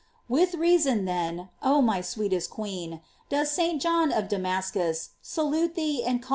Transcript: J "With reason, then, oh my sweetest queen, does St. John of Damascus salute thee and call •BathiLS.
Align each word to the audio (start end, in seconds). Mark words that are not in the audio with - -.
J 0.01 0.07
"With 0.29 0.55
reason, 0.55 1.05
then, 1.05 1.49
oh 1.61 1.79
my 1.79 2.01
sweetest 2.01 2.49
queen, 2.49 3.01
does 3.29 3.51
St. 3.51 3.79
John 3.79 4.11
of 4.11 4.27
Damascus 4.29 5.11
salute 5.21 5.75
thee 5.75 6.03
and 6.03 6.23
call 6.23 6.27
•BathiLS. 6.27 6.29